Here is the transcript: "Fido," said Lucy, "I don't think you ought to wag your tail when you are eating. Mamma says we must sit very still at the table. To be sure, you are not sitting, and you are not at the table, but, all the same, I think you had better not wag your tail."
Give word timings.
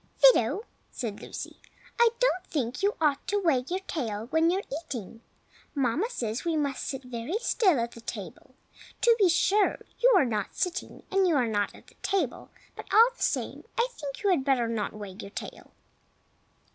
"Fido," 0.17 0.65
said 0.89 1.21
Lucy, 1.21 1.61
"I 1.99 2.09
don't 2.19 2.43
think 2.47 2.81
you 2.81 2.95
ought 2.99 3.27
to 3.27 3.39
wag 3.39 3.69
your 3.69 3.81
tail 3.81 4.25
when 4.31 4.49
you 4.49 4.57
are 4.57 4.63
eating. 4.83 5.21
Mamma 5.75 6.09
says 6.09 6.43
we 6.43 6.55
must 6.57 6.83
sit 6.87 7.03
very 7.03 7.37
still 7.37 7.79
at 7.79 7.91
the 7.91 8.01
table. 8.01 8.55
To 9.01 9.15
be 9.19 9.29
sure, 9.29 9.77
you 9.99 10.11
are 10.17 10.25
not 10.25 10.55
sitting, 10.55 11.03
and 11.11 11.27
you 11.27 11.35
are 11.35 11.45
not 11.47 11.75
at 11.75 11.85
the 11.85 11.95
table, 12.01 12.49
but, 12.75 12.91
all 12.91 13.09
the 13.15 13.21
same, 13.21 13.63
I 13.77 13.89
think 13.91 14.23
you 14.23 14.31
had 14.31 14.43
better 14.43 14.67
not 14.67 14.93
wag 14.93 15.21
your 15.21 15.29
tail." 15.29 15.69